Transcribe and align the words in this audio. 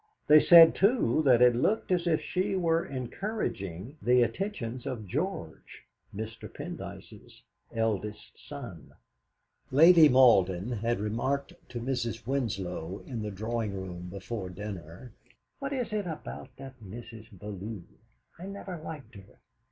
They 0.25 0.39
said, 0.43 0.73
too, 0.73 1.21
that 1.25 1.43
it 1.43 1.55
looked 1.55 1.91
as 1.91 2.07
if 2.07 2.21
she 2.23 2.55
were 2.55 2.83
encouraging 2.87 3.97
the 4.01 4.23
attentions 4.23 4.87
of 4.87 5.05
George, 5.05 5.85
Mr. 6.11 6.51
Pendyce's 6.51 7.43
eldest 7.71 8.31
son. 8.49 8.93
Lady 9.69 10.09
Malden 10.09 10.71
had 10.71 10.99
remarked 10.99 11.53
to 11.69 11.79
Mrs. 11.79 12.25
Winlow 12.25 13.03
in 13.05 13.21
the 13.21 13.29
drawing 13.29 13.75
room 13.75 14.09
before 14.09 14.49
dinner: 14.49 15.11
"What 15.59 15.71
is 15.71 15.93
it 15.93 16.07
about 16.07 16.49
that 16.57 16.73
Mrs. 16.83 17.27
Bellew? 17.31 17.83
I 18.39 18.47
never 18.47 18.79
liked 18.83 19.13
her. 19.13 19.39